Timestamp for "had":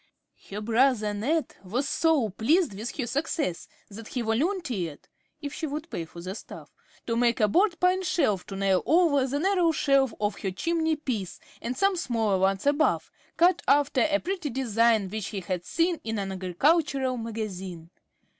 15.41-15.63